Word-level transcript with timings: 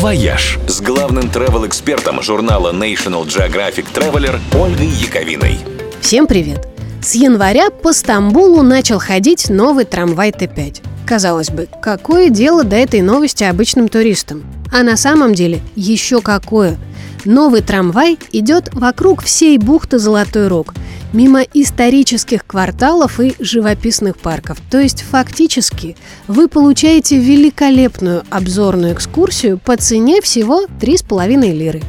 «Вояж» 0.00 0.58
с 0.66 0.80
главным 0.80 1.24
travel-экспертом 1.24 2.22
журнала 2.22 2.72
National 2.72 3.26
Geographic 3.26 3.84
Traveler 3.92 4.40
Ольгой 4.58 4.86
Яковиной. 4.86 5.58
Всем 6.00 6.26
привет! 6.26 6.66
С 7.02 7.14
января 7.16 7.68
по 7.68 7.92
Стамбулу 7.92 8.62
начал 8.62 8.98
ходить 8.98 9.50
новый 9.50 9.84
трамвай 9.84 10.30
Т5. 10.30 10.82
Казалось 11.06 11.50
бы, 11.50 11.68
какое 11.82 12.30
дело 12.30 12.64
до 12.64 12.76
этой 12.76 13.02
новости 13.02 13.44
обычным 13.44 13.88
туристам? 13.88 14.42
А 14.72 14.82
на 14.82 14.96
самом 14.96 15.34
деле 15.34 15.60
еще 15.76 16.22
какое– 16.22 16.78
Новый 17.24 17.60
трамвай 17.60 18.18
идет 18.32 18.70
вокруг 18.72 19.22
всей 19.22 19.58
бухты 19.58 19.98
Золотой 19.98 20.48
Рог, 20.48 20.74
мимо 21.12 21.42
исторических 21.42 22.46
кварталов 22.46 23.20
и 23.20 23.34
живописных 23.38 24.16
парков. 24.18 24.58
То 24.70 24.80
есть 24.80 25.02
фактически 25.02 25.96
вы 26.26 26.48
получаете 26.48 27.18
великолепную 27.18 28.24
обзорную 28.30 28.94
экскурсию 28.94 29.58
по 29.58 29.76
цене 29.76 30.20
всего 30.20 30.66
3,5 30.80 31.52
лиры. 31.52 31.82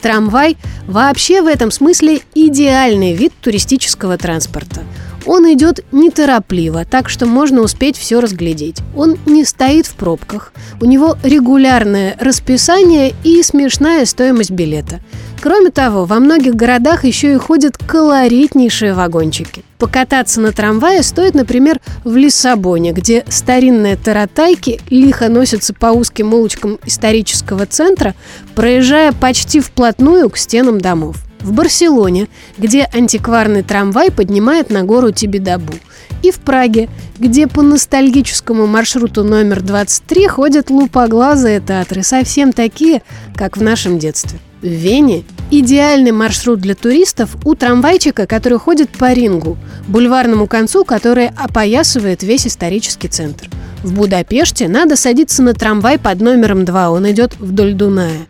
Трамвай 0.00 0.56
вообще 0.86 1.42
в 1.42 1.46
этом 1.46 1.70
смысле 1.70 2.20
идеальный 2.34 3.14
вид 3.14 3.32
туристического 3.40 4.16
транспорта– 4.16 4.82
он 5.28 5.44
идет 5.52 5.84
неторопливо, 5.92 6.86
так 6.86 7.10
что 7.10 7.26
можно 7.26 7.60
успеть 7.60 7.98
все 7.98 8.20
разглядеть. 8.20 8.78
Он 8.96 9.18
не 9.26 9.44
стоит 9.44 9.86
в 9.86 9.94
пробках. 9.94 10.54
У 10.80 10.86
него 10.86 11.18
регулярное 11.22 12.16
расписание 12.18 13.14
и 13.24 13.42
смешная 13.42 14.06
стоимость 14.06 14.52
билета. 14.52 15.00
Кроме 15.40 15.70
того, 15.70 16.04
во 16.04 16.18
многих 16.18 16.56
городах 16.56 17.04
еще 17.04 17.32
и 17.32 17.36
ходят 17.36 17.78
колоритнейшие 17.78 18.92
вагончики. 18.92 19.62
Покататься 19.78 20.40
на 20.40 20.50
трамвае 20.50 21.04
стоит, 21.04 21.34
например, 21.34 21.80
в 22.02 22.16
Лиссабоне, 22.16 22.92
где 22.92 23.24
старинные 23.28 23.96
таратайки 23.96 24.80
лихо 24.90 25.28
носятся 25.28 25.74
по 25.74 25.86
узким 25.86 26.34
улочкам 26.34 26.80
исторического 26.84 27.66
центра, 27.66 28.16
проезжая 28.56 29.12
почти 29.12 29.60
вплотную 29.60 30.28
к 30.28 30.36
стенам 30.36 30.80
домов 30.80 31.18
в 31.40 31.52
Барселоне, 31.52 32.26
где 32.58 32.88
антикварный 32.92 33.62
трамвай 33.62 34.10
поднимает 34.10 34.70
на 34.70 34.82
гору 34.82 35.12
Тибидабу, 35.12 35.74
и 36.20 36.32
в 36.32 36.40
Праге, 36.40 36.88
где 37.20 37.46
по 37.46 37.62
ностальгическому 37.62 38.66
маршруту 38.66 39.22
номер 39.22 39.62
23 39.62 40.26
ходят 40.26 40.68
лупоглазые 40.68 41.60
театры, 41.60 42.02
совсем 42.02 42.52
такие, 42.52 43.02
как 43.36 43.56
в 43.56 43.62
нашем 43.62 44.00
детстве. 44.00 44.40
В 44.60 44.66
Вене 44.66 45.24
идеальный 45.52 46.10
маршрут 46.10 46.60
для 46.60 46.74
туристов 46.74 47.36
у 47.44 47.54
трамвайчика, 47.54 48.26
который 48.26 48.58
ходит 48.58 48.90
по 48.90 49.12
рингу, 49.12 49.56
бульварному 49.86 50.48
концу, 50.48 50.84
который 50.84 51.28
опоясывает 51.28 52.22
весь 52.24 52.46
исторический 52.46 53.08
центр. 53.08 53.48
В 53.84 53.92
Будапеште 53.94 54.66
надо 54.66 54.96
садиться 54.96 55.42
на 55.42 55.54
трамвай 55.54 55.98
под 55.98 56.20
номером 56.20 56.64
2, 56.64 56.90
он 56.90 57.08
идет 57.10 57.36
вдоль 57.38 57.74
Дуная. 57.74 58.26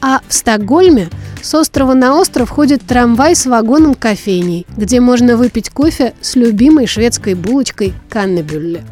А 0.00 0.20
в 0.28 0.34
Стокгольме 0.34 1.08
с 1.42 1.52
острова 1.54 1.94
на 1.94 2.16
остров 2.16 2.48
ходит 2.48 2.82
трамвай 2.82 3.34
с 3.34 3.46
вагоном 3.46 3.94
кофейней, 3.94 4.66
где 4.76 5.00
можно 5.00 5.36
выпить 5.36 5.70
кофе 5.70 6.14
с 6.20 6.36
любимой 6.36 6.86
шведской 6.86 7.34
булочкой 7.34 7.92
каннебюлле. 8.08 8.84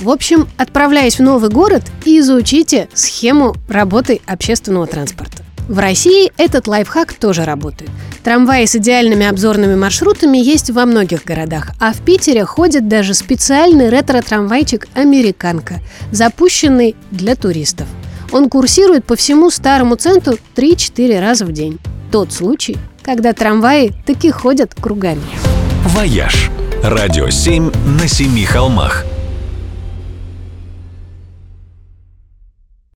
В 0.00 0.08
общем, 0.08 0.48
отправляясь 0.56 1.18
в 1.18 1.22
новый 1.22 1.50
город 1.50 1.82
изучите 2.04 2.88
схему 2.94 3.54
работы 3.68 4.20
общественного 4.26 4.86
транспорта. 4.86 5.39
В 5.70 5.78
России 5.78 6.32
этот 6.36 6.66
лайфхак 6.66 7.12
тоже 7.12 7.44
работает. 7.44 7.92
Трамваи 8.24 8.64
с 8.64 8.74
идеальными 8.74 9.24
обзорными 9.24 9.76
маршрутами 9.76 10.36
есть 10.36 10.68
во 10.70 10.84
многих 10.84 11.24
городах, 11.24 11.70
а 11.78 11.92
в 11.92 11.98
Питере 11.98 12.44
ходит 12.44 12.88
даже 12.88 13.14
специальный 13.14 13.88
ретро-трамвайчик 13.88 14.88
«Американка», 14.94 15.76
запущенный 16.10 16.96
для 17.12 17.36
туристов. 17.36 17.86
Он 18.32 18.50
курсирует 18.50 19.04
по 19.04 19.14
всему 19.14 19.48
старому 19.48 19.94
центру 19.94 20.38
3-4 20.56 21.20
раза 21.20 21.44
в 21.46 21.52
день. 21.52 21.78
Тот 22.10 22.32
случай, 22.32 22.76
когда 23.04 23.32
трамваи 23.32 23.92
таки 24.04 24.32
ходят 24.32 24.74
кругами. 24.74 25.22
«Вояж»– 25.84 26.50
радио 26.82 27.30
7 27.30 27.70
на 28.00 28.08
семи 28.08 28.44
холмах– 28.44 29.04